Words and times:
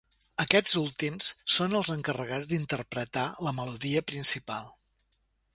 Aquests 0.43 0.71
últims 0.79 1.27
són 1.57 1.75
els 1.81 1.91
encarregats 1.97 2.49
d'interpretar 2.53 3.29
la 3.49 3.55
melodia 3.61 4.07
principal. 4.13 4.73